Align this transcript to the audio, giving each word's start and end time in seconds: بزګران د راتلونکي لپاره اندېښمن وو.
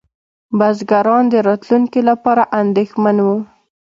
بزګران 0.57 1.23
د 1.31 1.35
راتلونکي 1.47 2.01
لپاره 2.09 2.43
اندېښمن 2.61 3.17
وو. 3.25 3.37